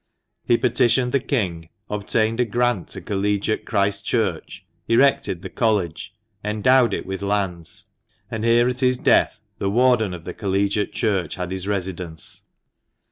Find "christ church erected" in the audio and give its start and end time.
3.67-5.43